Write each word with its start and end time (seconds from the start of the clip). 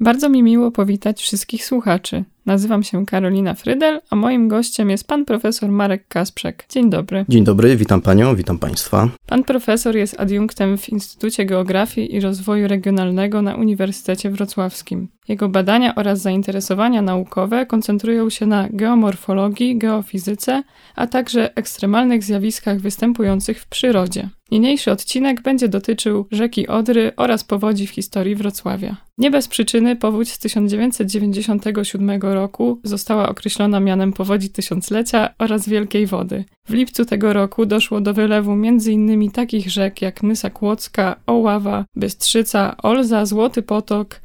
Bardzo 0.00 0.28
mi 0.28 0.42
miło 0.42 0.70
powitać 0.70 1.22
wszystkich 1.22 1.64
słuchaczy. 1.64 2.24
Nazywam 2.46 2.82
się 2.82 3.06
Karolina 3.06 3.54
Frydel, 3.54 4.00
a 4.10 4.16
moim 4.16 4.48
gościem 4.48 4.90
jest 4.90 5.06
pan 5.06 5.24
profesor 5.24 5.70
Marek 5.70 6.08
Kasprzek. 6.08 6.66
Dzień 6.68 6.90
dobry. 6.90 7.24
Dzień 7.28 7.44
dobry, 7.44 7.76
witam 7.76 8.02
panią, 8.02 8.34
witam 8.36 8.58
państwa. 8.58 9.08
Pan 9.26 9.44
profesor 9.44 9.96
jest 9.96 10.20
adiunktem 10.20 10.78
w 10.78 10.88
Instytucie 10.88 11.44
Geografii 11.44 12.14
i 12.14 12.20
Rozwoju 12.20 12.68
Regionalnego 12.68 13.42
na 13.42 13.54
Uniwersytecie 13.54 14.30
Wrocławskim. 14.30 15.08
Jego 15.28 15.48
badania 15.48 15.94
oraz 15.94 16.20
zainteresowania 16.20 17.02
naukowe 17.02 17.66
koncentrują 17.66 18.30
się 18.30 18.46
na 18.46 18.68
geomorfologii, 18.68 19.78
geofizyce, 19.78 20.62
a 20.96 21.06
także 21.06 21.56
ekstremalnych 21.56 22.24
zjawiskach 22.24 22.80
występujących 22.80 23.60
w 23.60 23.66
przyrodzie. 23.66 24.28
Niniejszy 24.50 24.90
odcinek 24.90 25.42
będzie 25.42 25.68
dotyczył 25.68 26.26
rzeki 26.30 26.68
Odry 26.68 27.12
oraz 27.16 27.44
powodzi 27.44 27.86
w 27.86 27.90
historii 27.90 28.34
Wrocławia. 28.34 28.96
Nie 29.18 29.30
bez 29.30 29.48
przyczyny 29.48 29.96
powódź 29.96 30.32
z 30.32 30.38
1997 30.38 32.20
roku 32.20 32.80
została 32.84 33.28
określona 33.28 33.80
mianem 33.80 34.12
powodzi 34.12 34.50
tysiąclecia 34.50 35.34
oraz 35.38 35.68
Wielkiej 35.68 36.06
Wody. 36.06 36.44
W 36.68 36.72
lipcu 36.72 37.04
tego 37.04 37.32
roku 37.32 37.66
doszło 37.66 38.00
do 38.00 38.14
wylewu 38.14 38.52
m.in. 38.52 39.30
takich 39.30 39.70
rzek 39.70 40.02
jak 40.02 40.22
Nysa 40.22 40.50
Kłodzka, 40.50 41.16
Oława, 41.26 41.84
Bystrzyca, 41.96 42.76
Olza, 42.82 43.26
Złoty 43.26 43.62
Potok. 43.62 44.20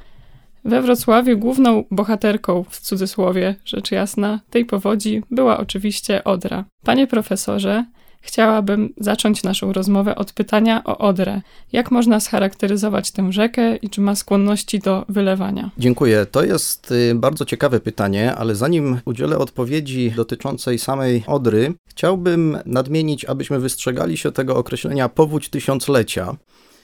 We 0.66 0.82
Wrocławiu 0.82 1.38
główną 1.38 1.84
bohaterką, 1.92 2.66
w 2.70 2.80
cudzysłowie, 2.80 3.56
rzecz 3.66 3.92
jasna, 3.92 4.40
tej 4.50 4.66
powodzi 4.66 5.24
była 5.32 5.58
oczywiście 5.58 6.24
Odra. 6.24 6.66
Panie 6.84 7.08
profesorze, 7.08 7.86
chciałabym 8.22 8.94
zacząć 8.98 9.44
naszą 9.44 9.74
rozmowę 9.74 10.16
od 10.16 10.34
pytania 10.34 10.84
o 10.84 10.98
Odrę. 10.98 11.42
Jak 11.72 11.92
można 11.92 12.20
scharakteryzować 12.20 13.12
tę 13.12 13.32
rzekę 13.32 13.76
i 13.76 13.90
czy 13.90 14.02
ma 14.02 14.16
skłonności 14.16 14.80
do 14.80 15.06
wylewania? 15.10 15.72
Dziękuję. 15.78 16.26
To 16.32 16.44
jest 16.44 16.92
y, 16.92 17.16
bardzo 17.16 17.46
ciekawe 17.46 17.80
pytanie, 17.80 18.36
ale 18.36 18.56
zanim 18.56 19.00
udzielę 19.06 19.38
odpowiedzi 19.38 20.12
dotyczącej 20.16 20.80
samej 20.80 21.24
Odry, 21.28 21.74
chciałbym 21.88 22.58
nadmienić, 22.66 23.26
abyśmy 23.26 23.60
wystrzegali 23.60 24.18
się 24.18 24.32
tego 24.32 24.58
określenia 24.58 25.10
powódź 25.10 25.50
tysiąclecia. 25.50 26.36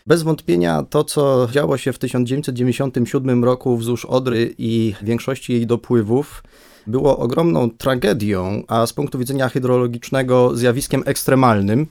Bez 0.08 0.24
wątpienia 0.24 0.84
to, 0.90 1.04
co 1.04 1.48
działo 1.52 1.78
się 1.78 1.94
w 1.94 2.00
1997 2.00 3.44
roku 3.44 3.78
wzdłuż 3.78 4.06
Odry 4.06 4.56
i 4.58 4.94
większości 5.02 5.54
jej 5.54 5.68
dopływów, 5.68 6.44
było 6.88 7.18
ogromną 7.18 7.70
tragedią, 7.70 8.64
a 8.68 8.88
z 8.88 8.94
punktu 8.94 9.20
widzenia 9.20 9.50
hydrologicznego 9.50 10.56
zjawiskiem 10.56 11.04
ekstremalnym. 11.06 11.88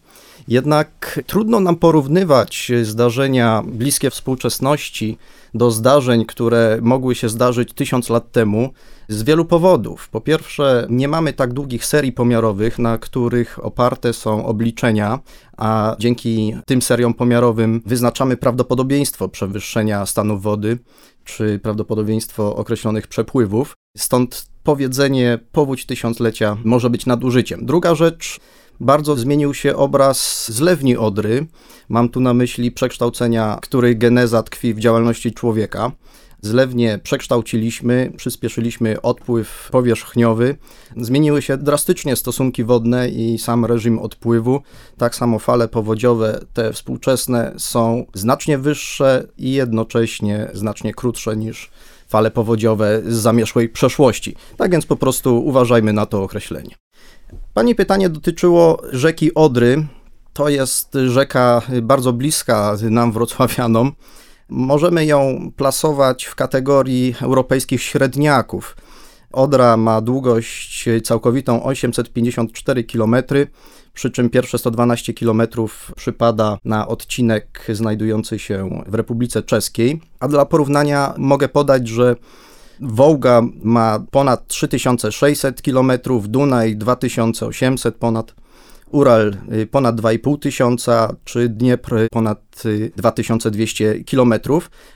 Jednak 0.49 1.21
trudno 1.27 1.61
nam 1.61 1.77
porównywać 1.77 2.73
zdarzenia 2.83 3.63
bliskie 3.67 4.11
współczesności 4.11 5.19
do 5.55 5.71
zdarzeń, 5.71 6.25
które 6.25 6.79
mogły 6.83 7.15
się 7.15 7.29
zdarzyć 7.29 7.73
tysiąc 7.73 8.09
lat 8.11 8.33
temu, 8.33 8.73
z 9.09 9.23
wielu 9.23 9.45
powodów. 9.45 10.09
Po 10.09 10.21
pierwsze, 10.21 10.87
nie 10.91 11.09
mamy 11.09 11.33
tak 11.33 11.53
długich 11.53 11.85
serii 11.85 12.13
pomiarowych, 12.13 12.79
na 12.79 12.99
których 12.99 13.65
oparte 13.65 14.13
są 14.13 14.47
obliczenia, 14.47 15.19
a 15.57 15.97
dzięki 15.99 16.57
tym 16.67 16.83
seriom 16.83 17.15
pomiarowym 17.15 17.83
wyznaczamy 17.87 18.37
prawdopodobieństwo 18.37 19.29
przewyższenia 19.29 20.07
stanu 20.07 20.39
wody 20.39 20.79
czy 21.25 21.59
prawdopodobieństwo 21.63 22.57
określonych 22.57 23.07
przepływów. 23.07 23.75
Stąd 23.97 24.47
powiedzenie 24.67 25.39
powódź 25.53 25.87
tysiąclecia 25.87 26.57
może 26.65 26.91
być 26.91 27.07
nadużyciem. 27.07 27.67
Druga 27.67 27.95
rzecz, 27.95 28.41
bardzo 28.81 29.17
zmienił 29.17 29.55
się 29.55 29.77
obraz 29.77 30.51
zlewni 30.53 30.97
Odry. 30.97 31.47
Mam 31.89 32.09
tu 32.09 32.21
na 32.21 32.35
myśli 32.35 32.73
przekształcenia, 32.73 33.59
której 33.63 33.97
geneza 33.97 34.43
tkwi 34.43 34.75
w 34.75 34.79
działalności 34.79 35.33
człowieka. 35.33 35.93
Zlewnie 36.47 36.99
przekształciliśmy, 37.03 38.13
przyspieszyliśmy 38.17 39.03
odpływ 39.03 39.69
powierzchniowy. 39.73 40.57
Zmieniły 40.97 41.43
się 41.43 41.57
drastycznie 41.57 42.17
stosunki 42.17 42.65
wodne 42.65 43.09
i 43.09 43.39
sam 43.39 43.65
reżim 43.65 43.99
odpływu. 43.99 44.63
Tak 44.99 45.15
samo 45.15 45.39
fale 45.39 45.69
powodziowe, 45.69 46.41
te 46.53 46.73
współczesne, 46.73 47.55
są 47.59 48.07
znacznie 48.15 48.59
wyższe 48.59 49.27
i 49.39 49.53
jednocześnie 49.53 50.51
znacznie 50.53 50.95
krótsze 50.95 51.37
niż 51.37 51.71
fale 52.09 52.31
powodziowe 52.31 53.03
z 53.07 53.17
zamieszłej 53.17 53.69
przeszłości. 53.69 54.37
Tak 54.57 54.71
więc 54.71 54.87
po 54.87 54.97
prostu 54.97 55.45
uważajmy 55.45 55.93
na 55.93 56.07
to 56.07 56.23
określenie. 56.23 56.75
Pani 57.55 57.75
pytanie 57.75 58.09
dotyczyło 58.09 58.83
rzeki 58.93 59.35
Odry. 59.35 59.87
To 60.33 60.49
jest 60.49 60.99
rzeka 61.07 61.63
bardzo 61.83 62.13
bliska 62.13 62.77
nam 62.91 63.13
wrocławianom. 63.13 63.93
Możemy 64.49 65.07
ją 65.07 65.51
plasować 65.57 66.25
w 66.25 66.35
kategorii 66.35 67.15
europejskich 67.23 67.83
średniaków. 67.83 68.77
Odra 69.33 69.77
ma 69.77 70.01
długość 70.01 70.89
całkowitą 71.05 71.63
854 71.63 72.85
km, 72.85 73.17
przy 73.93 74.11
czym 74.11 74.31
pierwsze 74.31 74.59
112 74.59 75.15
km 75.15 75.43
przypada 75.97 76.59
na 76.65 76.89
odcinek 76.89 77.67
znajdujący 77.73 78.39
się 78.39 78.83
w 78.87 78.95
Republice 78.95 79.43
Czeskiej. 79.43 80.01
A 80.21 80.29
dla 80.29 80.45
porównania 80.45 81.15
mogę 81.19 81.49
podać, 81.49 81.89
że 81.89 82.17
Wołga 82.81 83.43
ma 83.63 84.01
ponad 84.11 84.49
3600 84.49 85.63
km, 85.63 85.93
Dunaj 86.29 86.77
2800 86.77 87.95
ponad, 87.95 88.35
Ural 88.91 89.37
y, 89.53 89.67
ponad 89.67 90.01
2,5 90.01 90.39
tysiąca, 90.39 91.17
czy 91.25 91.49
Dniepr 91.49 92.09
ponad 92.11 92.63
2200 92.97 93.91
y, 93.91 94.05
km. 94.05 94.35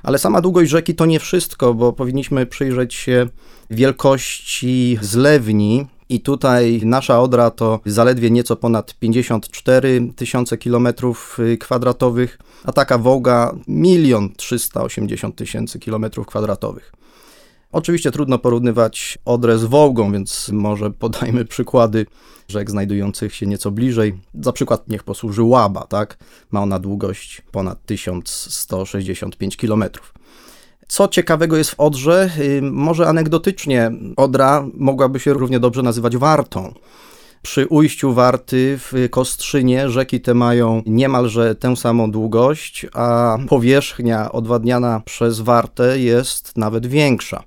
Ale 0.03 0.19
sama 0.19 0.41
długość 0.41 0.71
rzeki 0.71 0.95
to 0.95 1.07
nie 1.07 1.21
wszystko, 1.21 1.75
bo 1.75 1.93
powinniśmy 1.93 2.47
przyjrzeć 2.47 2.95
się 2.95 3.27
wielkości 3.71 4.99
zlewni 5.03 5.87
i 6.09 6.21
tutaj 6.21 6.81
nasza 6.85 7.21
Odra 7.21 7.51
to 7.51 7.81
zaledwie 7.87 8.31
nieco 8.31 8.57
ponad 8.57 8.95
54 8.99 10.13
tysiące 10.17 10.59
kilometrów 10.59 11.39
y, 11.41 11.59
kwadratowych, 11.59 12.39
a 12.65 12.73
taka 12.73 12.99
Wołga 12.99 13.55
1 13.69 14.35
380 14.37 15.37
tysięcy 15.37 15.79
kilometrów 15.79 16.27
kwadratowych. 16.27 16.93
Oczywiście 17.73 18.11
trudno 18.11 18.39
porównywać 18.39 19.19
Odrę 19.25 19.59
z 19.59 19.65
Wołgą, 19.65 20.13
więc 20.13 20.51
może 20.53 20.91
podajmy 20.91 21.45
przykłady 21.45 22.07
rzek 22.49 22.71
znajdujących 22.71 23.35
się 23.35 23.47
nieco 23.47 23.71
bliżej. 23.71 24.19
Za 24.41 24.53
przykład 24.53 24.89
niech 24.89 25.05
posłuży 25.05 25.43
Łaba, 25.43 25.87
tak? 25.87 26.19
Ma 26.51 26.61
ona 26.61 26.79
długość 26.79 27.43
ponad 27.53 27.87
1165 27.87 29.57
kilometrów. 29.57 30.15
Co 30.89 31.09
ciekawego 31.09 31.57
jest 31.57 31.71
w 31.71 31.81
Odrze? 31.81 32.31
Może 32.63 33.09
anegdotycznie, 33.09 33.93
Odra 34.17 34.67
mogłaby 34.75 35.21
się 35.21 35.33
równie 35.33 35.61
dobrze 35.61 35.83
nazywać 35.83 36.17
Wartą. 36.17 36.75
Przy 37.43 37.67
ujściu 37.67 38.13
Warty 38.15 38.79
w 38.79 39.09
Kostrzynie 39.11 39.91
rzeki 39.91 40.21
te 40.21 40.35
mają 40.35 40.83
niemalże 40.87 41.55
tę 41.55 41.77
samą 41.77 42.11
długość, 42.11 42.87
a 42.93 43.39
powierzchnia 43.49 44.33
odwadniana 44.33 45.01
przez 45.05 45.41
Wartę 45.41 45.99
jest 45.99 46.57
nawet 46.57 46.87
większa. 46.87 47.43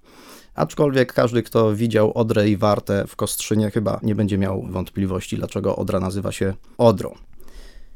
Aczkolwiek 0.56 1.14
każdy, 1.14 1.44
kto 1.44 1.75
widział 1.75 2.18
Odrę 2.18 2.50
i 2.50 2.58
Wartę 2.58 3.06
w 3.08 3.16
Kostrzynie, 3.16 3.72
chyba 3.72 4.00
nie 4.03 4.16
będzie 4.16 4.38
miał 4.38 4.66
wątpliwości, 4.69 5.38
dlaczego 5.38 5.75
Odra 5.75 6.00
nazywa 6.00 6.31
się 6.31 6.53
Odrą. 6.78 7.16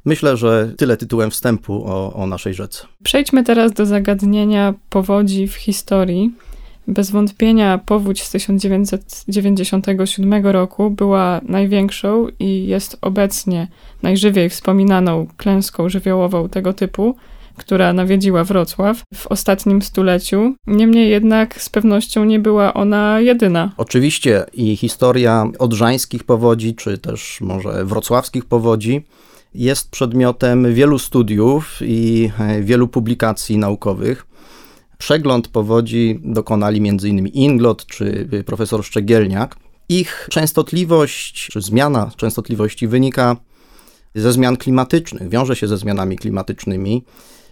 Myślę, 0.06 0.38
że 0.38 0.74
tyle 0.78 0.98
tytułem 0.98 1.32
wstępu 1.32 1.84
o, 1.86 2.14
o 2.14 2.28
naszej 2.28 2.54
rzece. 2.54 2.88
Przejdźmy 3.04 3.44
teraz 3.44 3.72
do 3.72 3.86
zagadnienia 3.86 4.74
powodzi 4.90 5.48
w 5.48 5.56
historii. 5.56 6.32
Bez 6.88 7.12
wątpienia 7.12 7.78
powódź 7.78 8.24
z 8.24 8.32
1997 8.32 10.48
roku 10.48 10.90
była 10.90 11.42
największą 11.44 12.28
i 12.40 12.68
jest 12.68 12.98
obecnie 13.02 13.68
najżywiej 14.04 14.50
wspominaną 14.50 15.28
klęską 15.38 15.90
żywiołową 15.90 16.50
tego 16.50 16.74
typu, 16.74 17.16
która 17.58 17.94
nawiedziła 17.94 18.44
Wrocław 18.44 19.04
w 19.16 19.28
ostatnim 19.28 19.82
stuleciu. 19.82 20.56
Niemniej 20.68 21.10
jednak 21.10 21.62
z 21.62 21.70
pewnością 21.70 22.26
nie 22.26 22.40
była 22.40 22.74
ona 22.74 23.20
jedyna. 23.20 23.72
Oczywiście 23.78 24.46
i 24.54 24.76
historia 24.76 25.48
odrzańskich 25.60 26.24
powodzi, 26.24 26.76
czy 26.76 26.98
też 26.98 27.42
może 27.42 27.86
wrocławskich 27.86 28.46
powodzi 28.46 29.06
jest 29.54 29.92
przedmiotem 29.92 30.74
wielu 30.74 31.00
studiów 31.00 31.80
i 31.82 32.32
e, 32.40 32.62
wielu 32.62 32.88
publikacji 32.88 33.58
naukowych. 33.58 34.26
Przegląd 34.98 35.48
powodzi 35.48 36.20
dokonali 36.24 36.90
m.in. 36.90 37.28
Inglot 37.28 37.86
czy 37.86 38.30
profesor 38.46 38.86
Szczegielniak. 38.86 39.56
Ich 39.90 40.28
częstotliwość, 40.32 41.50
czy 41.52 41.62
zmiana 41.62 42.12
częstotliwości 42.16 42.88
wynika 42.88 43.36
ze 44.16 44.34
zmian 44.34 44.58
klimatycznych, 44.58 45.30
wiąże 45.30 45.56
się 45.56 45.68
ze 45.68 45.78
zmianami 45.78 46.18
klimatycznymi. 46.18 47.04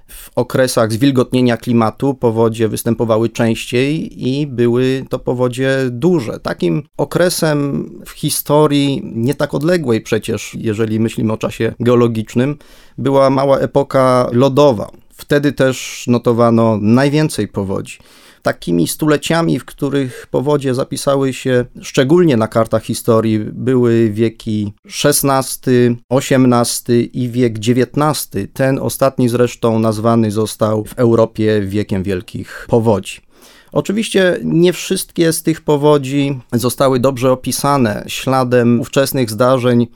W 0.07 0.31
okresach 0.36 0.92
zwilgotnienia 0.92 1.57
klimatu 1.57 2.13
powodzie 2.13 2.68
występowały 2.68 3.30
częściej 3.30 4.24
i 4.30 4.48
były 4.48 5.06
to 5.10 5.19
powodzie 5.19 5.78
duże. 5.92 6.40
Takim 6.40 6.84
okresem 6.98 7.90
w 8.06 8.10
historii 8.12 9.02
nie 9.16 9.36
tak 9.36 9.54
odległej 9.54 10.02
przecież, 10.02 10.56
jeżeli 10.60 11.00
myślimy 11.00 11.34
o 11.34 11.38
czasie 11.38 11.74
geologicznym, 11.80 12.57
była 12.98 13.30
mała 13.30 13.60
epoka 13.60 14.30
lodowa. 14.31 14.92
Wtedy 15.13 15.52
też 15.52 16.06
notowano 16.07 16.78
najwięcej 16.81 17.48
powodzi. 17.48 17.98
Takimi 18.45 18.88
stuleciami, 18.88 19.59
w 19.59 19.65
których 19.65 20.27
powodzie 20.31 20.74
zapisały 20.74 21.33
się 21.33 21.65
szczególnie 21.81 22.38
na 22.38 22.47
kartach 22.47 22.83
historii, 22.83 23.39
były 23.39 24.09
wieki 24.09 24.74
XVI, 25.06 25.97
XVIII 26.09 27.24
i 27.24 27.30
wiek 27.30 27.56
XIX. 27.57 28.30
Ten 28.53 28.80
ostatni 28.80 29.30
zresztą 29.30 29.80
nazwany 29.80 30.31
został 30.31 30.83
w 30.83 30.94
Europie 30.94 31.62
wiekiem 31.62 32.03
wielkich 32.03 32.65
powodzi. 32.69 33.21
Oczywiście 33.71 34.39
nie 34.44 34.74
wszystkie 34.74 35.33
z 35.33 35.44
tych 35.44 35.62
powodzi 35.62 36.39
zostały 36.53 37.00
dobrze 37.00 37.31
opisane. 37.31 38.03
Śladem 38.07 38.81
ówczesnych 38.81 39.31
zdarzeń 39.31 39.88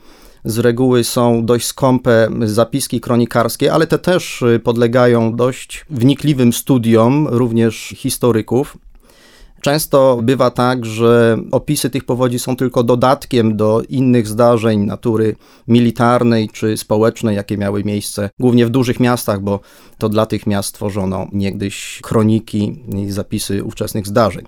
z 0.44 0.58
reguły 0.58 1.04
są 1.04 1.46
dość 1.46 1.66
skąpe 1.66 2.28
zapiski 2.42 3.00
kronikarskie, 3.00 3.72
ale 3.72 3.86
te 3.86 3.98
też 3.98 4.44
podlegają 4.64 5.36
dość 5.36 5.84
wnikliwym 5.90 6.52
studiom, 6.52 7.28
również 7.30 7.94
historyków. 7.96 8.76
Często 9.60 10.20
bywa 10.22 10.50
tak, 10.50 10.86
że 10.86 11.38
opisy 11.52 11.90
tych 11.90 12.04
powodzi 12.04 12.38
są 12.38 12.56
tylko 12.56 12.82
dodatkiem 12.82 13.56
do 13.56 13.82
innych 13.88 14.28
zdarzeń 14.28 14.80
natury 14.80 15.36
militarnej 15.68 16.48
czy 16.48 16.76
społecznej, 16.76 17.36
jakie 17.36 17.58
miały 17.58 17.84
miejsce 17.84 18.30
głównie 18.38 18.66
w 18.66 18.70
dużych 18.70 19.00
miastach, 19.00 19.40
bo 19.40 19.60
to 19.98 20.08
dla 20.08 20.26
tych 20.26 20.46
miast 20.46 20.74
tworzono 20.74 21.26
niegdyś 21.32 22.00
kroniki 22.02 22.82
i 22.96 23.10
zapisy 23.10 23.64
ówczesnych 23.64 24.06
zdarzeń. 24.06 24.46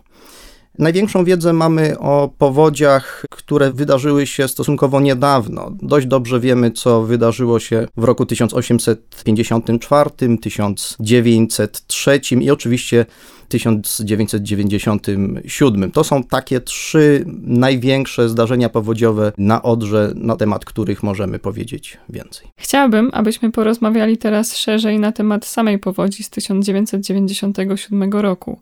Największą 0.78 1.24
wiedzę 1.24 1.52
mamy 1.52 1.98
o 1.98 2.30
powodziach, 2.38 3.24
które 3.30 3.72
wydarzyły 3.72 4.26
się 4.26 4.48
stosunkowo 4.48 5.00
niedawno. 5.00 5.72
Dość 5.82 6.06
dobrze 6.06 6.40
wiemy, 6.40 6.70
co 6.70 7.02
wydarzyło 7.02 7.60
się 7.60 7.88
w 7.96 8.04
roku 8.04 8.26
1854, 8.26 10.38
1903 10.38 12.20
i 12.40 12.50
oczywiście 12.50 13.06
1997. 13.48 15.90
To 15.90 16.04
są 16.04 16.24
takie 16.24 16.60
trzy 16.60 17.24
największe 17.42 18.28
zdarzenia 18.28 18.68
powodziowe 18.68 19.32
na 19.38 19.62
Odrze, 19.62 20.12
na 20.14 20.36
temat 20.36 20.64
których 20.64 21.02
możemy 21.02 21.38
powiedzieć 21.38 21.98
więcej. 22.08 22.48
Chciałabym, 22.56 23.10
abyśmy 23.12 23.52
porozmawiali 23.52 24.18
teraz 24.18 24.56
szerzej 24.56 24.98
na 24.98 25.12
temat 25.12 25.44
samej 25.44 25.78
powodzi 25.78 26.22
z 26.22 26.30
1997 26.30 28.12
roku. 28.12 28.60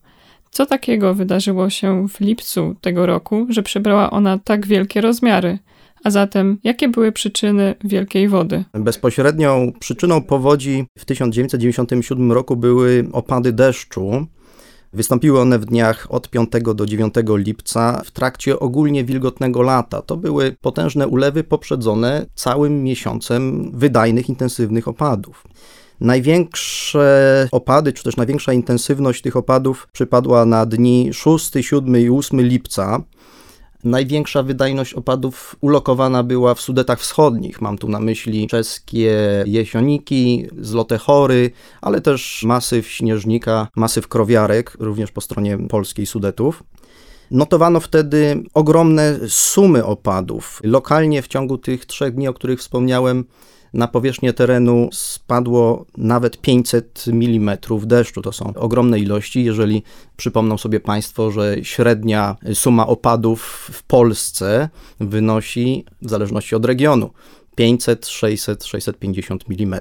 Co 0.51 0.67
takiego 0.67 1.15
wydarzyło 1.15 1.71
się 1.71 2.09
w 2.09 2.21
lipcu 2.21 2.77
tego 2.81 3.07
roku, 3.07 3.47
że 3.49 3.63
przybrała 3.63 4.11
ona 4.11 4.39
tak 4.39 4.67
wielkie 4.67 5.01
rozmiary? 5.01 5.59
A 6.05 6.11
zatem, 6.11 6.59
jakie 6.65 6.89
były 6.89 7.13
przyczyny 7.13 7.75
wielkiej 7.85 8.29
wody? 8.29 8.65
Bezpośrednią 8.75 9.73
przyczyną 9.81 10.23
powodzi 10.23 10.87
w 10.99 11.05
1997 11.05 12.33
roku 12.33 12.57
były 12.57 13.09
opady 13.13 13.53
deszczu. 13.53 14.27
Wystąpiły 14.93 15.41
one 15.41 15.59
w 15.59 15.65
dniach 15.65 16.07
od 16.11 16.31
5 16.31 16.51
do 16.75 16.87
9 16.87 17.15
lipca 17.29 18.03
w 18.05 18.11
trakcie 18.11 18.59
ogólnie 18.59 19.05
wilgotnego 19.05 19.63
lata. 19.63 20.03
To 20.03 20.17
były 20.17 20.57
potężne 20.61 21.09
ulewy 21.09 21.45
poprzedzone 21.45 22.27
całym 22.35 22.83
miesiącem 22.83 23.71
wydajnych, 23.75 24.29
intensywnych 24.29 24.89
opadów. 24.89 25.45
Największe 26.01 27.49
opady, 27.53 27.93
czy 27.93 28.05
też 28.05 28.17
największa 28.17 28.53
intensywność 28.53 29.23
tych 29.23 29.37
opadów 29.37 29.89
przypadła 29.93 30.45
na 30.45 30.67
dni 30.67 31.11
6, 31.13 31.51
7 31.61 31.97
i 31.97 32.11
8 32.11 32.41
lipca. 32.41 33.03
Największa 33.85 34.43
wydajność 34.43 34.95
opadów 34.95 35.57
ulokowana 35.61 36.23
była 36.23 36.55
w 36.55 36.61
Sudetach 36.61 37.01
Wschodnich. 37.01 37.61
Mam 37.61 37.79
tu 37.79 37.89
na 37.89 38.01
myśli 38.01 38.47
czeskie 38.47 39.45
jesioniki, 39.47 40.47
złote 40.61 40.99
chory, 40.99 41.51
ale 41.81 42.01
też 42.01 42.43
masyw 42.47 42.89
śnieżnika, 42.89 43.69
masyw 43.77 44.09
krowiarek, 44.09 44.77
również 44.81 45.13
po 45.13 45.21
stronie 45.21 45.59
polskiej 45.59 46.07
Sudetów. 46.07 46.63
Notowano 47.31 47.81
wtedy 47.81 48.43
ogromne 48.55 49.19
sumy 49.29 49.85
opadów. 49.85 50.61
Lokalnie 50.65 51.23
w 51.23 51.29
ciągu 51.29 51.59
tych 51.59 51.87
trzech 51.87 52.15
dni, 52.15 52.29
o 52.29 52.35
których 52.35 52.59
wspomniałem, 52.59 53.25
na 53.75 53.89
powierzchnię 53.89 54.33
terenu 54.33 54.89
spadło 54.93 55.87
nawet 55.97 56.41
500 56.41 57.05
mm 57.07 57.59
deszczu. 57.83 58.23
To 58.23 58.33
są 58.33 58.53
ogromne 58.55 58.99
ilości. 58.99 59.45
Jeżeli 59.45 59.83
przypomną 60.17 60.59
sobie 60.59 60.81
Państwo, 60.81 61.31
że 61.31 61.57
średnia 61.63 62.37
suma 62.55 62.87
opadów 62.87 63.69
w 63.73 63.83
Polsce 63.83 64.69
wynosi, 65.01 65.85
w 66.03 66.11
zależności 66.11 66.55
od 66.55 66.65
regionu, 66.65 67.11
500, 67.55 68.07
600, 68.09 68.65
650 68.65 69.45
mm. 69.51 69.81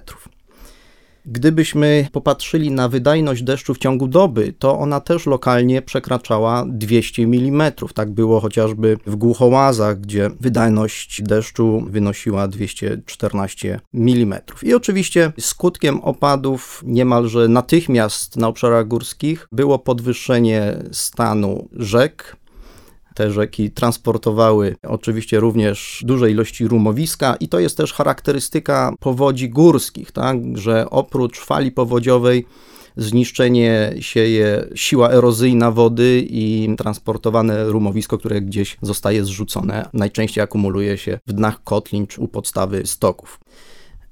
Gdybyśmy 1.31 2.07
popatrzyli 2.11 2.71
na 2.71 2.89
wydajność 2.89 3.43
deszczu 3.43 3.73
w 3.73 3.77
ciągu 3.77 4.07
doby, 4.07 4.53
to 4.59 4.79
ona 4.79 4.99
też 4.99 5.25
lokalnie 5.25 5.81
przekraczała 5.81 6.65
200 6.67 7.23
mm. 7.23 7.71
Tak 7.93 8.11
było 8.11 8.39
chociażby 8.39 8.97
w 9.05 9.15
Głuchołazach, 9.15 9.99
gdzie 10.01 10.29
wydajność 10.39 11.21
deszczu 11.21 11.85
wynosiła 11.89 12.47
214 12.47 13.79
mm. 13.93 14.39
I 14.63 14.73
oczywiście 14.73 15.31
skutkiem 15.39 16.01
opadów 16.01 16.83
niemalże 16.85 17.47
natychmiast 17.47 18.37
na 18.37 18.47
obszarach 18.47 18.87
górskich 18.87 19.47
było 19.51 19.79
podwyższenie 19.79 20.73
stanu 20.91 21.69
rzek, 21.73 22.35
te 23.15 23.31
rzeki 23.31 23.71
transportowały 23.71 24.75
oczywiście 24.83 25.39
również 25.39 26.03
duże 26.05 26.31
ilości 26.31 26.67
rumowiska 26.67 27.35
i 27.35 27.49
to 27.49 27.59
jest 27.59 27.77
też 27.77 27.93
charakterystyka 27.93 28.93
powodzi 28.99 29.49
górskich, 29.49 30.11
tak, 30.11 30.57
że 30.57 30.89
oprócz 30.89 31.39
fali 31.39 31.71
powodziowej 31.71 32.45
zniszczenie 32.97 33.93
sieje 33.99 34.65
siła 34.75 35.09
erozyjna 35.09 35.71
wody 35.71 36.27
i 36.29 36.75
transportowane 36.77 37.65
rumowisko, 37.65 38.17
które 38.17 38.41
gdzieś 38.41 38.77
zostaje 38.81 39.25
zrzucone, 39.25 39.89
najczęściej 39.93 40.43
akumuluje 40.43 40.97
się 40.97 41.19
w 41.27 41.33
dnach 41.33 41.63
kotlin 41.63 42.07
czy 42.07 42.21
u 42.21 42.27
podstawy 42.27 42.81
stoków. 42.85 43.39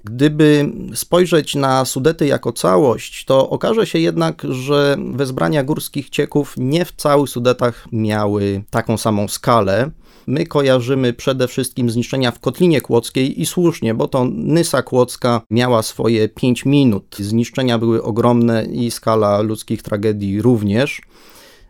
Gdyby 0.09 0.71
spojrzeć 0.93 1.55
na 1.55 1.85
Sudety 1.85 2.27
jako 2.27 2.53
całość, 2.53 3.25
to 3.25 3.49
okaże 3.49 3.87
się 3.87 3.99
jednak, 3.99 4.41
że 4.49 4.97
wezbrania 5.13 5.63
górskich 5.63 6.09
cieków 6.09 6.53
nie 6.57 6.85
w 6.85 6.91
całych 6.91 7.29
Sudetach 7.29 7.87
miały 7.91 8.63
taką 8.69 8.97
samą 8.97 9.27
skalę. 9.27 9.91
My 10.27 10.45
kojarzymy 10.45 11.13
przede 11.13 11.47
wszystkim 11.47 11.89
zniszczenia 11.89 12.31
w 12.31 12.39
Kotlinie 12.39 12.81
Kłodzkiej 12.81 13.41
i 13.41 13.45
słusznie, 13.45 13.93
bo 13.93 14.07
to 14.07 14.25
Nysa 14.33 14.81
Kłodzka 14.81 15.41
miała 15.49 15.83
swoje 15.83 16.29
5 16.29 16.65
minut. 16.65 17.15
Zniszczenia 17.19 17.79
były 17.79 18.03
ogromne 18.03 18.65
i 18.65 18.91
skala 18.91 19.41
ludzkich 19.41 19.81
tragedii 19.81 20.41
również. 20.41 21.01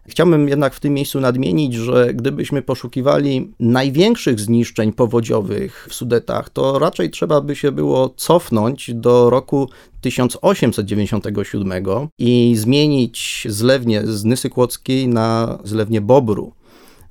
Chciałbym 0.08 0.50
jednak 0.50 0.74
w 0.74 0.80
tym 0.80 0.94
miejscu 0.94 1.20
nadmienić, 1.20 1.74
że 1.74 2.14
gdybyśmy 2.14 2.62
poszukiwali 2.62 3.54
największych 3.60 4.40
zniszczeń 4.40 4.94
powodziowych 4.94 5.88
w 5.90 5.94
Sudetach, 5.94 6.50
to 6.50 6.80
raczej 6.80 7.10
trzeba 7.10 7.42
by 7.42 7.56
się 7.56 7.72
było 7.72 8.10
cofnąć 8.10 8.94
do 8.94 9.30
roku 9.30 9.70
1897 10.02 11.86
i 12.20 12.56
zmienić 12.58 13.48
zlewnię 13.50 14.02
z 14.06 14.26
Nysy 14.26 14.50
Kłodzkiej 14.50 15.08
na 15.08 15.60
zlewnię 15.64 16.02
Bobru. 16.02 16.54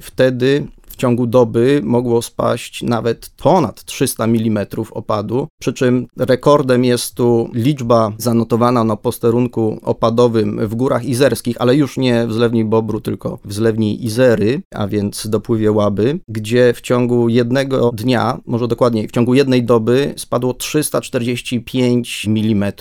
Wtedy 0.01 0.67
w 0.97 0.99
ciągu 0.99 1.27
doby 1.27 1.81
mogło 1.85 2.23
spaść 2.23 2.83
nawet 2.83 3.31
ponad 3.43 3.85
300 3.85 4.25
mm 4.25 4.67
opadu, 4.91 5.49
przy 5.61 5.73
czym 5.73 6.07
rekordem 6.17 6.85
jest 6.85 7.15
tu 7.15 7.51
liczba 7.55 8.13
zanotowana 8.19 8.85
na 8.85 8.97
posterunku 8.97 9.79
opadowym 9.83 10.69
w 10.69 10.75
górach 10.75 11.05
izerskich, 11.05 11.57
ale 11.59 11.77
już 11.77 11.97
nie 11.97 12.27
w 12.27 12.33
zlewni 12.33 12.65
Bobru, 12.65 13.01
tylko 13.01 13.39
w 13.45 13.53
zlewni 13.53 14.05
Izery, 14.05 14.63
a 14.75 14.87
więc 14.87 15.27
dopływie 15.27 15.73
Łaby, 15.73 16.21
gdzie 16.29 16.73
w 16.73 16.81
ciągu 16.81 17.29
jednego 17.29 17.91
dnia, 17.93 18.41
może 18.47 18.69
dokładniej 18.69 19.09
w 19.09 19.13
ciągu 19.13 19.35
jednej 19.35 19.65
doby 19.65 20.15
spadło 20.17 20.55
345 20.55 22.27
mm 22.29 22.73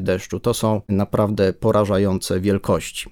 deszczu. 0.00 0.40
To 0.40 0.54
są 0.54 0.80
naprawdę 0.88 1.52
porażające 1.52 2.40
wielkości. 2.40 3.10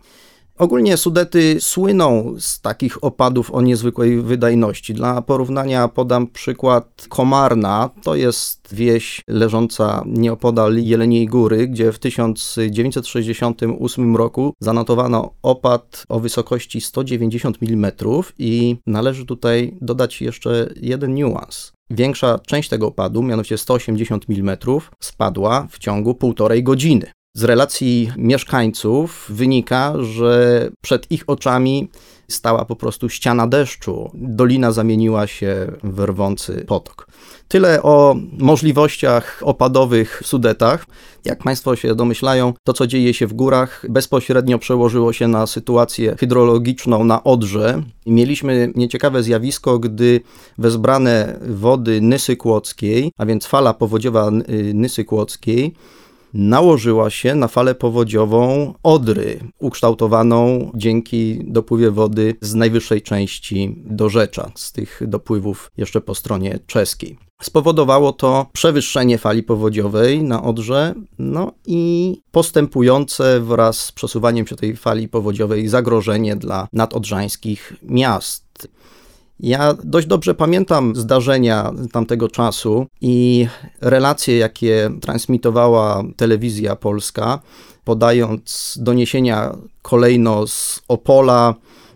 Ogólnie 0.58 0.96
Sudety 0.96 1.56
słyną 1.61 2.34
z 2.38 2.61
takich 2.61 3.04
opadów 3.04 3.50
o 3.50 3.62
niezwykłej 3.62 4.23
wydajności. 4.23 4.94
Dla 4.94 5.23
porównania 5.23 5.88
podam 5.88 6.26
przykład 6.26 7.06
Komarna. 7.08 7.90
To 8.02 8.14
jest 8.14 8.75
wieś 8.75 9.23
leżąca 9.28 10.02
nieopodal 10.06 10.76
Jeleniej 10.76 11.26
Góry, 11.26 11.68
gdzie 11.68 11.92
w 11.92 11.99
1968 11.99 14.16
roku 14.16 14.52
zanotowano 14.61 15.34
opad 15.42 16.04
o 16.08 16.20
wysokości 16.20 16.80
190 16.80 17.58
mm 17.62 17.92
i 18.38 18.76
należy 18.87 19.26
tutaj 19.26 19.76
dodać 19.80 20.23
jeszcze 20.23 20.68
jeden 20.80 21.14
niuans. 21.14 21.73
Większa 21.90 22.38
część 22.38 22.68
tego 22.68 22.87
opadu, 22.87 23.23
mianowicie 23.23 23.58
180 23.58 24.25
mm, 24.28 24.56
spadła 25.00 25.66
w 25.70 25.78
ciągu 25.78 26.14
półtorej 26.14 26.62
godziny. 26.62 27.12
Z 27.37 27.45
relacji 27.45 28.12
mieszkańców 28.17 29.26
wynika, 29.29 29.93
że 30.03 30.69
przed 30.81 31.11
ich 31.12 31.25
oczami 31.26 31.88
stała 32.29 32.64
po 32.64 32.76
prostu 32.76 33.09
ściana 33.09 33.47
deszczu. 33.47 34.11
Dolina 34.14 34.73
zamieniła 34.73 35.26
się 35.26 35.73
w 35.85 36.00
rwący 36.00 36.64
potok. 36.69 37.07
Tyle 37.49 37.83
o 37.83 38.17
możliwościach 38.38 39.43
opadowych 39.45 40.21
w 40.25 40.26
Sudetach. 40.26 40.87
Jak 41.25 41.43
Państwo 41.43 41.76
się 41.76 41.95
domyślają, 41.95 42.55
to 42.64 42.73
co 42.73 42.87
dzieje 42.87 43.14
się 43.14 43.26
w 43.26 43.33
górach 43.33 43.87
bezpośrednio 43.88 44.59
przełożyło 44.59 45.12
się 45.12 45.29
na 45.29 45.47
sytuację 45.47 46.17
hydrologiczną 46.21 47.05
na 47.05 47.25
Odrze. 47.25 47.83
Mieliśmy 48.07 48.73
nieciekawe 48.75 49.23
zjawisko, 49.23 49.79
gdy 49.79 50.21
wezbrane 50.59 51.38
wody 51.49 52.00
Nysy 52.00 52.37
Kłodzkiej, 52.37 53.12
a 53.19 53.26
więc 53.26 53.47
fala 53.47 53.75
powodziowa 53.75 54.31
Nysy 54.75 55.05
Kłodzkiej, 55.05 55.75
nałożyła 56.35 57.11
się 57.11 57.35
na 57.35 57.49
falę 57.49 57.75
powodziową 57.75 58.75
Odry, 58.83 59.41
ukształtowaną 59.59 60.71
dzięki 60.75 61.41
dopływie 61.45 61.91
wody 61.91 62.35
z 62.41 62.55
najwyższej 62.55 63.03
części 63.03 63.83
do 63.85 64.09
Rzecza, 64.09 64.53
z 64.55 64.73
tych 64.73 65.03
dopływów 65.07 65.71
jeszcze 65.76 66.00
po 66.00 66.14
stronie 66.14 66.59
czeskiej. 66.67 67.19
Spowodowało 67.43 68.12
to 68.12 68.47
przewyższenie 68.53 69.19
fali 69.19 69.43
powodziowej 69.43 70.23
na 70.23 70.43
Odrze, 70.43 70.95
no 71.19 71.53
i 71.67 72.17
postępujące 72.31 73.41
wraz 73.41 73.79
z 73.79 73.93
przesuwaniem 73.93 74.47
się 74.47 74.57
tej 74.57 74.76
fali 74.76 75.09
powodziowej 75.09 75.69
zagrożenie 75.69 76.37
dla 76.37 76.69
nadodrzańskich 76.73 77.73
miast. 77.83 78.69
Ja 79.41 79.75
dość 79.85 80.07
dobrze 80.07 80.35
pamiętam 80.35 80.97
zdarzenia 80.97 81.73
tamtego 81.93 82.29
czasu 82.29 82.87
i 83.00 83.47
relacje, 83.81 84.38
jakie 84.38 84.91
transmitowała 85.00 86.03
telewizja 86.17 86.76
polska, 86.76 87.41
podając 87.85 88.79
doniesienia 88.81 89.57
kolejno 89.83 90.47
z 90.47 90.83
Opola, 90.88 91.55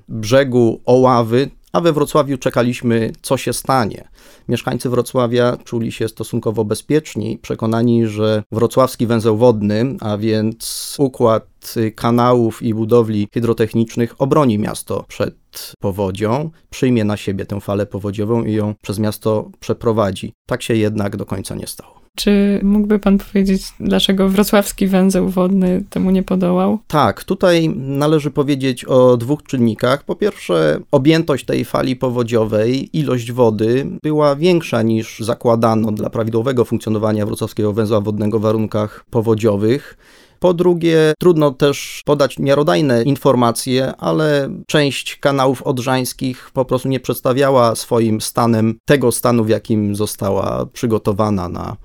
brzegu 0.09 0.81
Oławy, 0.85 1.51
a 1.73 1.81
we 1.81 1.93
Wrocławiu 1.93 2.39
czekaliśmy, 2.39 3.13
co 3.23 3.37
się 3.37 3.53
stanie. 3.53 4.09
Mieszkańcy 4.49 4.91
Wrocławia 4.91 5.57
czuli 5.65 5.93
się 5.93 6.09
stosunkowo 6.09 6.65
bezpieczni, 6.65 7.39
przekonani, 7.43 8.07
że 8.07 8.43
wrocławski 8.53 9.07
węzeł 9.07 9.37
wodny, 9.37 9.97
a 10.01 10.17
więc 10.17 10.95
układ 10.99 11.75
kanałów 11.95 12.63
i 12.63 12.75
budowli 12.75 13.29
hydrotechnicznych 13.35 14.23
obroni 14.23 14.59
miasto 14.59 15.05
przed 15.09 15.35
powodzią, 15.81 16.51
przyjmie 16.71 17.05
na 17.05 17.17
siebie 17.17 17.47
tę 17.47 17.61
falę 17.61 17.87
powodziową 17.87 18.45
i 18.45 18.53
ją 18.53 18.75
przez 18.83 18.99
miasto 18.99 19.51
przeprowadzi. 19.61 20.33
Tak 20.47 20.63
się 20.63 20.75
jednak 20.75 21.17
do 21.17 21.27
końca 21.27 21.55
nie 21.55 21.67
stało. 21.67 21.99
Czy 22.19 22.61
mógłby 22.63 22.99
Pan 22.99 23.19
powiedzieć, 23.19 23.63
dlaczego 23.81 24.29
wrocławski 24.29 24.87
węzeł 24.87 25.29
wodny 25.29 25.85
temu 25.91 26.11
nie 26.11 26.23
podołał? 26.23 26.79
Tak, 26.87 27.25
tutaj 27.25 27.69
należy 27.77 28.31
powiedzieć 28.31 28.85
o 28.85 29.17
dwóch 29.17 29.43
czynnikach. 29.43 30.05
Po 30.05 30.17
pierwsze, 30.17 30.81
objętość 30.91 31.45
tej 31.45 31.65
fali 31.65 31.97
powodziowej, 31.97 32.99
ilość 32.99 33.33
wody 33.33 33.87
była 34.03 34.37
większa 34.37 34.83
niż 34.83 35.21
zakładano 35.21 35.93
dla 35.93 36.11
prawidłowego 36.11 36.65
funkcjonowania 36.65 37.27
wrocławskiego 37.27 37.73
węzła 37.73 38.01
wodnego 38.01 38.39
w 38.39 38.43
warunkach 38.43 39.05
powodziowych. 39.11 39.99
Po 40.41 40.55
drugie, 40.55 41.15
trudno 41.19 41.51
też 41.51 42.03
podać 42.05 42.39
miarodajne 42.39 43.03
informacje, 43.03 43.97
ale 43.97 44.51
część 44.67 45.17
kanałów 45.17 45.63
odrzańskich 45.63 46.51
po 46.55 46.65
prostu 46.65 46.89
nie 46.89 47.01
przedstawiała 47.01 47.75
swoim 47.75 48.21
stanem 48.21 48.79
tego 48.85 49.13
stanu, 49.13 49.45
w 49.45 49.49
jakim 49.49 49.97
została 49.97 50.67
przygotowana 50.73 51.49
na 51.49 51.77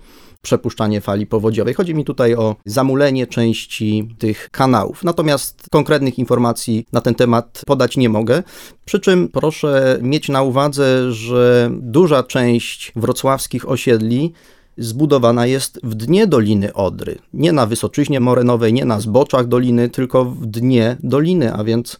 przepuszczanie 0.43 1.01
fali 1.01 1.25
powodziowej. 1.25 1.73
Chodzi 1.73 1.95
mi 1.95 2.05
tutaj 2.05 2.35
o 2.35 2.55
zamulenie 2.65 3.27
części 3.27 4.15
tych 4.17 4.49
kanałów. 4.51 5.03
Natomiast 5.03 5.67
konkretnych 5.71 6.19
informacji 6.19 6.85
na 6.91 7.01
ten 7.01 7.15
temat 7.15 7.61
podać 7.65 7.97
nie 7.97 8.09
mogę. 8.09 8.43
Przy 8.85 8.99
czym 8.99 9.27
proszę 9.27 9.99
mieć 10.01 10.29
na 10.29 10.41
uwadze, 10.41 11.11
że 11.11 11.71
duża 11.73 12.23
część 12.23 12.91
wrocławskich 12.95 13.69
osiedli 13.69 14.33
zbudowana 14.77 15.45
jest 15.45 15.79
w 15.83 15.95
dnie 15.95 16.27
Doliny 16.27 16.73
Odry. 16.73 17.17
Nie 17.33 17.51
na 17.51 17.65
wysoczyźnie 17.65 18.19
morenowej, 18.19 18.73
nie 18.73 18.85
na 18.85 18.99
zboczach 18.99 19.47
doliny, 19.47 19.89
tylko 19.89 20.25
w 20.25 20.45
dnie 20.45 20.97
doliny, 21.03 21.53
a 21.53 21.63
więc 21.63 21.99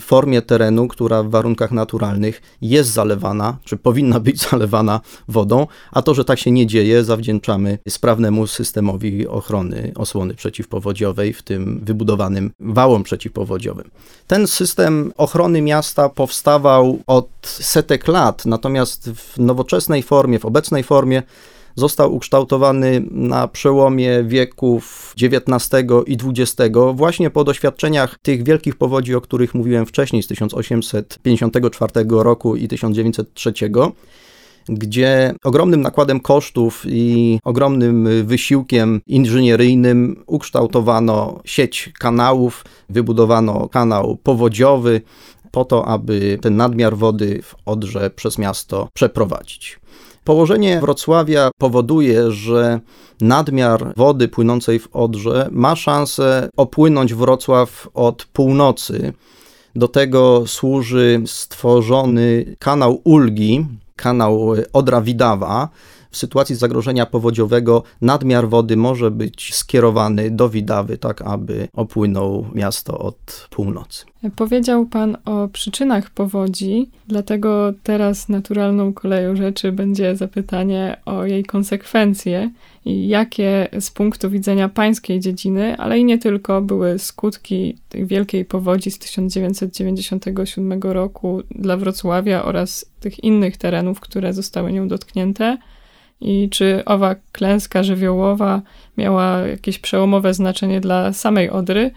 formie 0.00 0.42
terenu, 0.42 0.88
która 0.88 1.22
w 1.22 1.30
warunkach 1.30 1.72
naturalnych 1.72 2.42
jest 2.62 2.90
zalewana, 2.90 3.56
czy 3.64 3.76
powinna 3.76 4.20
być 4.20 4.40
zalewana 4.50 5.00
wodą, 5.28 5.66
a 5.92 6.02
to, 6.02 6.14
że 6.14 6.24
tak 6.24 6.38
się 6.38 6.50
nie 6.50 6.66
dzieje, 6.66 7.04
zawdzięczamy 7.04 7.78
sprawnemu 7.88 8.46
systemowi 8.46 9.28
ochrony 9.28 9.92
osłony 9.96 10.34
przeciwpowodziowej, 10.34 11.32
w 11.32 11.42
tym 11.42 11.80
wybudowanym 11.84 12.50
wałom 12.60 13.02
przeciwpowodziowym. 13.02 13.90
Ten 14.26 14.46
system 14.46 15.12
ochrony 15.16 15.62
miasta 15.62 16.08
powstawał 16.08 16.98
od 17.06 17.28
setek 17.42 18.08
lat, 18.08 18.46
natomiast 18.46 19.10
w 19.10 19.38
nowoczesnej 19.38 20.02
formie, 20.02 20.38
w 20.38 20.44
obecnej 20.44 20.82
formie, 20.82 21.22
został 21.76 22.14
ukształtowany 22.14 23.02
na 23.10 23.48
przełomie 23.48 24.24
wieków 24.24 25.14
XIX 25.22 25.84
i 26.06 26.16
XX, 26.26 26.56
właśnie 26.94 27.30
po 27.30 27.44
doświadczeniach 27.44 28.18
tych 28.18 28.42
wielkich 28.42 28.76
powodzi, 28.76 29.14
o 29.14 29.20
których 29.20 29.54
mówiłem 29.54 29.86
wcześniej, 29.86 30.22
z 30.22 30.26
1854 30.26 31.92
roku 32.08 32.56
i 32.56 32.68
1903 32.68 33.52
gdzie 34.68 35.34
ogromnym 35.44 35.80
nakładem 35.80 36.20
kosztów 36.20 36.84
i 36.88 37.38
ogromnym 37.44 38.08
wysiłkiem 38.26 39.00
inżynieryjnym 39.06 40.24
ukształtowano 40.26 41.40
sieć 41.44 41.90
kanałów, 41.98 42.64
wybudowano 42.88 43.68
kanał 43.68 44.16
powodziowy 44.22 45.00
po 45.50 45.64
to, 45.64 45.88
aby 45.88 46.38
ten 46.42 46.56
nadmiar 46.56 46.96
wody 46.96 47.42
w 47.42 47.54
Odrze 47.64 48.10
przez 48.10 48.38
miasto 48.38 48.88
przeprowadzić. 48.94 49.78
Położenie 50.26 50.80
Wrocławia 50.80 51.50
powoduje, 51.58 52.30
że 52.32 52.80
nadmiar 53.20 53.92
wody 53.96 54.28
płynącej 54.28 54.78
w 54.78 54.88
Odrze 54.92 55.48
ma 55.50 55.76
szansę 55.76 56.48
opłynąć 56.56 57.14
Wrocław 57.14 57.88
od 57.94 58.24
północy. 58.24 59.12
Do 59.76 59.88
tego 59.88 60.46
służy 60.46 61.22
stworzony 61.26 62.56
kanał 62.58 63.00
Ulgi, 63.04 63.66
kanał 63.96 64.48
Odra-Widawa, 64.72 65.68
w 66.16 66.18
sytuacji 66.18 66.54
zagrożenia 66.56 67.06
powodziowego 67.06 67.82
nadmiar 68.00 68.48
wody 68.48 68.76
może 68.76 69.10
być 69.10 69.54
skierowany 69.54 70.30
do 70.30 70.48
Widawy, 70.48 70.98
tak 70.98 71.22
aby 71.22 71.68
opłynął 71.72 72.46
miasto 72.54 72.98
od 72.98 73.48
północy. 73.50 74.04
Powiedział 74.36 74.86
Pan 74.86 75.16
o 75.24 75.48
przyczynach 75.48 76.10
powodzi, 76.10 76.90
dlatego 77.08 77.72
teraz 77.82 78.28
naturalną 78.28 78.92
koleją 78.92 79.36
rzeczy 79.36 79.72
będzie 79.72 80.16
zapytanie 80.16 80.96
o 81.04 81.24
jej 81.24 81.44
konsekwencje 81.44 82.50
i 82.84 83.08
jakie 83.08 83.68
z 83.80 83.90
punktu 83.90 84.30
widzenia 84.30 84.68
pańskiej 84.68 85.20
dziedziny, 85.20 85.76
ale 85.76 85.98
i 85.98 86.04
nie 86.04 86.18
tylko, 86.18 86.62
były 86.62 86.98
skutki 86.98 87.76
tej 87.88 88.06
wielkiej 88.06 88.44
powodzi 88.44 88.90
z 88.90 88.98
1997 88.98 90.80
roku 90.82 91.42
dla 91.50 91.76
Wrocławia 91.76 92.44
oraz 92.44 92.86
tych 93.00 93.24
innych 93.24 93.56
terenów, 93.56 94.00
które 94.00 94.32
zostały 94.32 94.72
nią 94.72 94.88
dotknięte 94.88 95.58
i 96.20 96.48
czy 96.50 96.84
owa 96.84 97.14
klęska 97.32 97.82
żywiołowa 97.82 98.62
miała 98.96 99.38
jakieś 99.38 99.78
przełomowe 99.78 100.34
znaczenie 100.34 100.80
dla 100.80 101.12
samej 101.12 101.50
Odry 101.50 101.90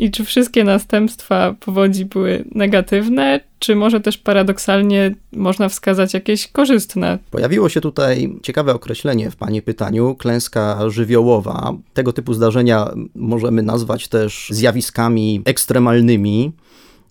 i 0.00 0.10
czy 0.10 0.24
wszystkie 0.24 0.64
następstwa 0.64 1.54
powodzi 1.60 2.04
były 2.04 2.44
negatywne, 2.54 3.40
czy 3.58 3.76
może 3.76 4.00
też 4.00 4.18
paradoksalnie 4.18 5.14
można 5.32 5.68
wskazać 5.68 6.14
jakieś 6.14 6.48
korzystne? 6.48 7.18
Pojawiło 7.30 7.68
się 7.68 7.80
tutaj 7.80 8.38
ciekawe 8.42 8.74
określenie 8.74 9.30
w 9.30 9.36
Pani 9.36 9.62
pytaniu, 9.62 10.14
klęska 10.14 10.90
żywiołowa. 10.90 11.72
Tego 11.94 12.12
typu 12.12 12.34
zdarzenia 12.34 12.90
możemy 13.14 13.62
nazwać 13.62 14.08
też 14.08 14.46
zjawiskami 14.50 15.42
ekstremalnymi. 15.44 16.52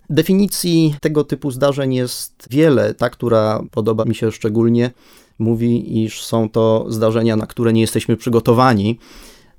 Definicji 0.10 0.96
tego 1.02 1.24
typu 1.24 1.52
zdarzeń 1.52 1.94
jest 1.94 2.48
wiele. 2.52 2.94
Ta, 2.94 3.10
która 3.10 3.64
podoba 3.72 4.06
mi 4.06 4.16
się 4.16 4.32
szczególnie, 4.32 4.92
mówi, 5.40 6.04
iż 6.04 6.24
są 6.24 6.50
to 6.50 6.86
zdarzenia, 6.90 7.36
na 7.36 7.48
które 7.48 7.74
nie 7.74 7.82
jesteśmy 7.82 8.18
przygotowani. 8.18 9.00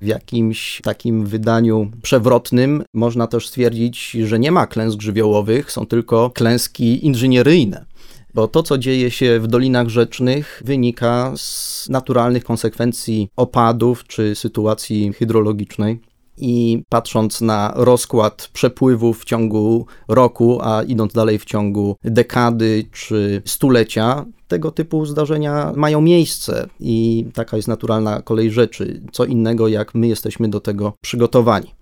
W 0.01 0.05
jakimś 0.05 0.81
takim 0.83 1.25
wydaniu 1.25 1.91
przewrotnym 2.01 2.83
można 2.93 3.27
też 3.27 3.47
stwierdzić, 3.47 4.11
że 4.11 4.39
nie 4.39 4.51
ma 4.51 4.67
klęsk 4.67 5.01
żywiołowych, 5.01 5.71
są 5.71 5.85
tylko 5.85 6.29
klęski 6.29 7.05
inżynieryjne. 7.05 7.85
Bo 8.33 8.47
to, 8.47 8.63
co 8.63 8.77
dzieje 8.77 9.11
się 9.11 9.39
w 9.39 9.47
dolinach 9.47 9.89
rzecznych, 9.89 10.61
wynika 10.65 11.33
z 11.35 11.89
naturalnych 11.89 12.43
konsekwencji 12.43 13.29
opadów 13.35 14.03
czy 14.07 14.35
sytuacji 14.35 15.13
hydrologicznej. 15.13 15.99
I 16.37 16.83
patrząc 16.89 17.41
na 17.41 17.73
rozkład 17.75 18.49
przepływów 18.53 19.21
w 19.21 19.25
ciągu 19.25 19.85
roku, 20.07 20.59
a 20.61 20.83
idąc 20.83 21.13
dalej 21.13 21.39
w 21.39 21.45
ciągu 21.45 21.95
dekady 22.03 22.85
czy 22.91 23.41
stulecia, 23.45 24.25
tego 24.47 24.71
typu 24.71 25.05
zdarzenia 25.05 25.73
mają 25.75 26.01
miejsce 26.01 26.67
i 26.79 27.25
taka 27.33 27.57
jest 27.57 27.67
naturalna 27.67 28.21
kolej 28.21 28.51
rzeczy. 28.51 29.01
Co 29.11 29.25
innego, 29.25 29.67
jak 29.67 29.95
my 29.95 30.07
jesteśmy 30.07 30.49
do 30.49 30.59
tego 30.59 30.93
przygotowani. 31.01 31.73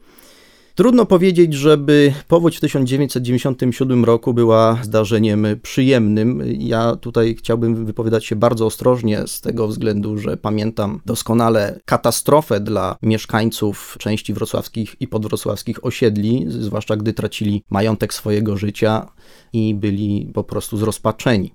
Trudno 0.79 1.05
powiedzieć, 1.05 1.53
żeby 1.53 2.13
powódź 2.27 2.57
w 2.57 2.59
1997 2.59 4.05
roku 4.05 4.33
była 4.33 4.79
zdarzeniem 4.83 5.47
przyjemnym. 5.61 6.43
Ja 6.57 6.95
tutaj 6.95 7.35
chciałbym 7.35 7.85
wypowiadać 7.85 8.25
się 8.25 8.35
bardzo 8.35 8.65
ostrożnie 8.65 9.23
z 9.27 9.41
tego 9.41 9.67
względu, 9.67 10.17
że 10.17 10.37
pamiętam 10.37 11.01
doskonale 11.05 11.79
katastrofę 11.85 12.59
dla 12.59 12.97
mieszkańców 13.01 13.95
części 13.99 14.33
wrocławskich 14.33 14.95
i 14.99 15.07
podwrocławskich 15.07 15.85
osiedli, 15.85 16.45
zwłaszcza 16.47 16.97
gdy 16.97 17.13
tracili 17.13 17.63
majątek 17.69 18.13
swojego 18.13 18.57
życia 18.57 19.11
i 19.53 19.75
byli 19.75 20.31
po 20.33 20.43
prostu 20.43 20.77
zrozpaczeni. 20.77 21.53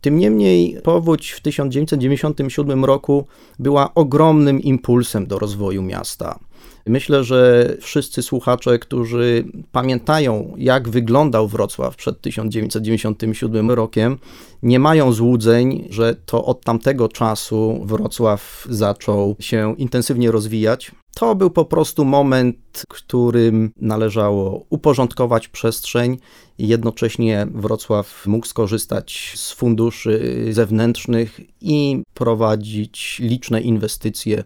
Tym 0.00 0.18
niemniej 0.18 0.76
powódź 0.82 1.30
w 1.30 1.40
1997 1.40 2.84
roku 2.84 3.26
była 3.58 3.94
ogromnym 3.94 4.60
impulsem 4.60 5.26
do 5.26 5.38
rozwoju 5.38 5.82
miasta. 5.82 6.38
Myślę, 6.86 7.24
że 7.24 7.68
wszyscy 7.80 8.22
słuchacze, 8.22 8.78
którzy 8.78 9.44
pamiętają, 9.72 10.54
jak 10.56 10.88
wyglądał 10.88 11.48
Wrocław 11.48 11.96
przed 11.96 12.20
1997 12.20 13.70
rokiem, 13.70 14.18
nie 14.62 14.78
mają 14.78 15.12
złudzeń, 15.12 15.86
że 15.90 16.14
to 16.26 16.44
od 16.44 16.64
tamtego 16.64 17.08
czasu 17.08 17.80
Wrocław 17.84 18.66
zaczął 18.70 19.36
się 19.40 19.74
intensywnie 19.78 20.30
rozwijać. 20.30 20.92
To 21.14 21.34
był 21.34 21.50
po 21.50 21.64
prostu 21.64 22.04
moment, 22.04 22.84
którym 22.88 23.72
należało 23.76 24.66
uporządkować 24.70 25.48
przestrzeń 25.48 26.18
jednocześnie 26.58 27.46
Wrocław 27.54 28.26
mógł 28.26 28.46
skorzystać 28.46 29.32
z 29.36 29.52
funduszy 29.52 30.46
zewnętrznych 30.50 31.40
i 31.60 32.02
prowadzić 32.14 33.18
liczne 33.22 33.60
inwestycje 33.60 34.44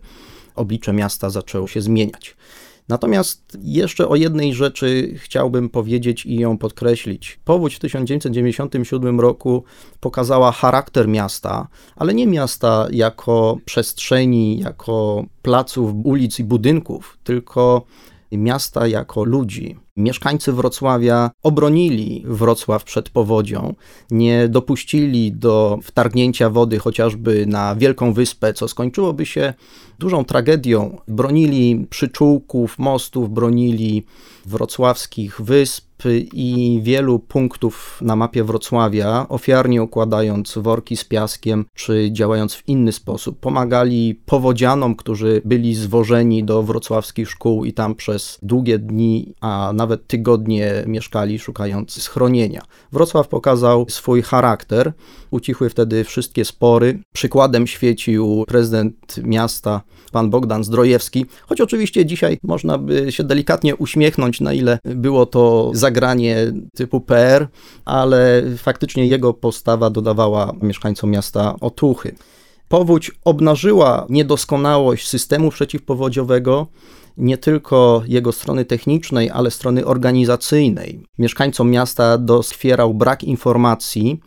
oblicze 0.55 0.93
miasta 0.93 1.31
zaczęło 1.31 1.67
się 1.67 1.81
zmieniać. 1.81 2.37
Natomiast 2.89 3.59
jeszcze 3.63 4.09
o 4.09 4.17
jednej 4.17 4.55
rzeczy 4.55 5.15
chciałbym 5.17 5.69
powiedzieć 5.69 6.27
i 6.27 6.37
ją 6.37 6.59
podkreślić. 6.59 7.41
Powódź 7.45 7.75
w 7.75 7.79
1997 7.79 9.21
roku 9.21 9.65
pokazała 10.01 10.53
charakter 10.53 11.09
miasta, 11.09 11.69
ale 11.97 12.15
nie 12.15 12.27
miasta 12.27 12.87
jako 12.91 13.59
przestrzeni, 13.65 14.59
jako 14.59 15.25
placów, 15.43 15.93
ulic 16.05 16.41
i 16.41 16.45
budynków, 16.45 17.19
tylko 17.25 17.87
miasta 18.33 18.87
jako 18.87 19.25
ludzi. 19.25 19.77
Mieszkańcy 19.97 20.53
Wrocławia 20.53 21.31
obronili 21.43 22.23
Wrocław 22.27 22.85
przed 22.85 23.11
powodzią, 23.11 23.75
nie 24.11 24.49
dopuścili 24.49 25.33
do 25.33 25.79
wtargnięcia 25.83 26.51
wody 26.51 26.79
chociażby 26.79 27.47
na 27.47 27.75
Wielką 27.75 28.13
Wyspę, 28.13 28.55
co 28.55 28.69
skończyłoby 28.69 29.27
się 29.27 29.55
dużą 29.99 30.25
tragedią. 30.25 30.99
Bronili 31.09 31.87
przyczółków, 31.91 32.79
mostów, 32.79 33.31
bronili 33.31 34.07
wrocławskich 34.47 35.41
wysp 35.41 35.84
i 36.33 36.81
wielu 36.83 37.19
punktów 37.19 37.99
na 38.03 38.17
mapie 38.17 38.45
Wrocławia, 38.45 39.27
ofiarnie 39.29 39.83
układając 39.83 40.59
worki 40.59 40.97
z 40.97 41.05
piaskiem, 41.05 41.65
czy 41.75 42.09
działając 42.13 42.55
w 42.55 42.69
inny 42.69 42.93
sposób. 42.93 43.41
Pomagali 43.41 44.15
powodzianom, 44.27 44.97
którzy 44.97 45.43
byli 45.45 45.75
zwożeni 45.75 46.45
do 46.45 46.63
wrocławskich 46.63 47.31
szkół 47.31 47.65
i 47.65 47.73
tam 47.73 47.95
przez 47.95 48.39
długie 48.43 48.79
dni, 48.79 49.35
a 49.41 49.73
nawet 49.75 50.07
tygodnie 50.07 50.85
mieszkali, 50.87 51.39
szukając 51.39 52.03
schronienia. 52.03 52.63
Wrocław 52.93 53.29
pokazał 53.29 53.87
swój 53.89 54.23
charakter. 54.23 54.93
Ucichły 55.31 55.71
wtedy 55.71 56.05
wszystkie 56.05 56.45
spory. 56.45 57.01
Przykładem 57.13 57.67
świecił 57.67 58.45
prezydent 58.49 59.17
miasta, 59.23 59.81
pan 60.13 60.31
Bogdan 60.31 60.65
Zdrojewski, 60.65 61.27
choć 61.47 61.61
oczywiście 61.61 62.07
dzisiaj 62.07 62.39
można 62.43 62.79
by 62.79 63.13
się 63.13 63.25
delikatnie 63.25 63.77
uśmiechnąć, 63.77 64.41
na 64.41 64.53
ile 64.53 64.79
było 64.85 65.27
to 65.27 65.71
zagranie 65.85 66.37
typu 66.75 67.01
PR, 67.01 67.49
ale 67.85 68.43
faktycznie 68.57 69.07
jego 69.07 69.35
postawa 69.35 69.91
dodawała 69.91 70.53
mieszkańcom 70.63 71.11
miasta 71.11 71.55
otuchy. 71.61 72.15
Powódź 72.69 73.11
obnażyła 73.25 74.07
niedoskonałość 74.09 75.09
systemu 75.09 75.51
przeciwpowodziowego, 75.51 76.67
nie 77.17 77.39
tylko 77.39 78.03
jego 78.07 78.33
strony 78.33 78.65
technicznej, 78.65 79.31
ale 79.31 79.51
strony 79.51 79.85
organizacyjnej. 79.85 81.01
Mieszkańcom 81.19 81.71
miasta 81.71 82.19
doskwierał 82.19 82.95
brak 82.95 83.25
informacji. 83.25 84.21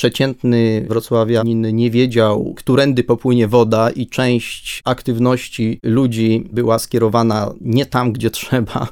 Przeciętny 0.00 0.86
wrocławianin 0.88 1.76
nie 1.76 1.90
wiedział, 1.90 2.54
którędy 2.56 3.04
popłynie 3.04 3.48
woda, 3.48 3.90
i 3.90 4.06
część 4.06 4.82
aktywności 4.84 5.80
ludzi 5.82 6.48
była 6.52 6.78
skierowana 6.78 7.52
nie 7.60 7.86
tam, 7.86 8.12
gdzie 8.12 8.30
trzeba. 8.40 8.88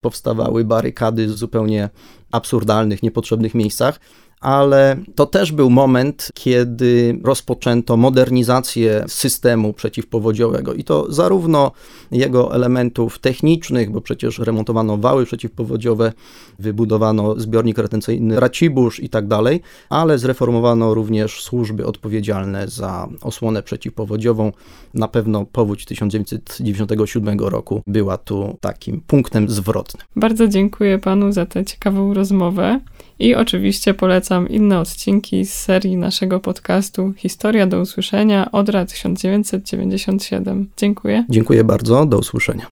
Powstawały 0.00 0.64
barykady 0.64 1.26
w 1.26 1.30
zupełnie 1.30 1.88
absurdalnych, 2.32 3.02
niepotrzebnych 3.02 3.54
miejscach 3.54 4.00
ale 4.42 4.96
to 5.14 5.26
też 5.26 5.52
był 5.52 5.70
moment, 5.70 6.30
kiedy 6.34 7.20
rozpoczęto 7.24 7.96
modernizację 7.96 9.04
systemu 9.08 9.72
przeciwpowodziowego 9.72 10.74
i 10.74 10.84
to 10.84 11.12
zarówno 11.12 11.70
jego 12.10 12.54
elementów 12.54 13.18
technicznych, 13.18 13.90
bo 13.90 14.00
przecież 14.00 14.38
remontowano 14.38 14.96
wały 14.96 15.26
przeciwpowodziowe, 15.26 16.12
wybudowano 16.58 17.40
zbiornik 17.40 17.78
retencyjny 17.78 18.40
Racibórz 18.40 19.00
i 19.00 19.08
tak 19.08 19.26
dalej, 19.26 19.60
ale 19.88 20.18
zreformowano 20.18 20.94
również 20.94 21.42
służby 21.42 21.86
odpowiedzialne 21.86 22.68
za 22.68 23.08
osłonę 23.20 23.62
przeciwpowodziową. 23.62 24.52
Na 24.94 25.08
pewno 25.08 25.46
powódź 25.52 25.84
1997 25.84 27.40
roku 27.40 27.82
była 27.86 28.18
tu 28.18 28.58
takim 28.60 29.00
punktem 29.06 29.48
zwrotnym. 29.48 30.06
Bardzo 30.16 30.48
dziękuję 30.48 30.98
panu 30.98 31.32
za 31.32 31.46
tę 31.46 31.64
ciekawą 31.64 32.14
rozmowę. 32.14 32.80
I 33.22 33.34
oczywiście 33.34 33.94
polecam 33.94 34.48
inne 34.48 34.78
odcinki 34.80 35.46
z 35.46 35.54
serii 35.54 35.96
naszego 35.96 36.40
podcastu 36.40 37.12
Historia 37.16 37.66
do 37.66 37.80
usłyszenia 37.80 38.52
Odra 38.52 38.86
1997. 38.86 40.68
Dziękuję. 40.76 41.24
Dziękuję 41.28 41.64
bardzo, 41.64 42.06
do 42.06 42.18
usłyszenia. 42.18 42.66